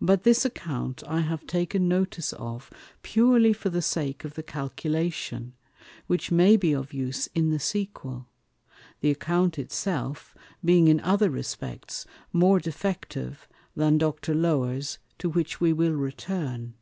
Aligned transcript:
But 0.00 0.24
this 0.24 0.44
Account 0.44 1.04
I 1.06 1.20
have 1.20 1.46
taken 1.46 1.86
notice 1.86 2.32
of 2.32 2.68
purely 3.02 3.52
for 3.52 3.70
the 3.70 3.80
sake 3.80 4.24
of 4.24 4.34
the 4.34 4.42
Calculation, 4.42 5.52
which 6.08 6.32
may 6.32 6.56
be 6.56 6.72
of 6.74 6.92
use 6.92 7.28
in 7.28 7.50
the 7.50 7.60
Sequel; 7.60 8.26
the 9.02 9.12
account 9.12 9.56
it 9.56 9.70
self 9.70 10.34
being 10.64 10.88
in 10.88 10.98
other 10.98 11.30
respects 11.30 12.06
more 12.32 12.58
defective 12.58 13.46
than 13.76 13.98
Dr. 13.98 14.34
Lower's, 14.34 14.98
to 15.18 15.30
which 15.30 15.60
we 15.60 15.72
will 15.72 15.92
return. 15.94 16.74